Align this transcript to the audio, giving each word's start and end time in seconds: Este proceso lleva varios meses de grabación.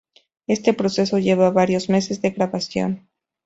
Este 0.47 0.73
proceso 0.73 1.19
lleva 1.19 1.51
varios 1.51 1.87
meses 1.87 2.23
de 2.23 2.31
grabación. 2.31 3.07